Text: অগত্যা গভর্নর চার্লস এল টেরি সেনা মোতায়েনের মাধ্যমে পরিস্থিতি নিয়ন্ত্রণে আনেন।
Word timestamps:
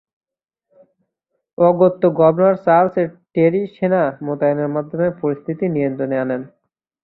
অগত্যা 1.57 2.07
গভর্নর 2.19 2.55
চার্লস 2.65 2.95
এল 2.97 3.09
টেরি 3.33 3.61
সেনা 3.75 4.01
মোতায়েনের 4.25 4.69
মাধ্যমে 4.75 5.07
পরিস্থিতি 5.21 5.65
নিয়ন্ত্রণে 5.75 6.15
আনেন। 6.23 6.41